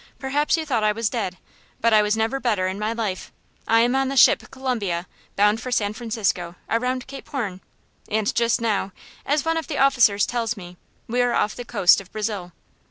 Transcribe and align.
Perhaps 0.17 0.57
you 0.57 0.65
thought 0.65 0.83
I 0.83 0.93
was 0.93 1.11
dead, 1.11 1.37
but 1.79 1.93
I 1.93 2.01
was 2.01 2.17
never 2.17 2.39
better 2.39 2.65
in 2.65 2.79
my 2.79 2.91
life. 2.91 3.31
I 3.67 3.81
am 3.81 3.95
on 3.95 4.07
the 4.09 4.17
ship 4.17 4.49
Columbia, 4.49 5.05
bound 5.35 5.61
for 5.61 5.69
San 5.71 5.93
Francisco, 5.93 6.55
around 6.67 7.05
Cape 7.05 7.29
Horn; 7.29 7.61
and 8.09 8.33
just 8.33 8.59
now, 8.59 8.93
as 9.27 9.45
one 9.45 9.57
of 9.57 9.67
the 9.67 9.77
officers 9.77 10.25
tells 10.25 10.57
me, 10.57 10.77
we 11.05 11.21
are 11.21 11.33
off 11.33 11.53
the 11.53 11.63
coast 11.65 12.01
of 12.01 12.11
Brazil. 12.11 12.51